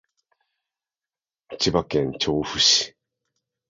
[1.59, 2.95] 千葉県銚子市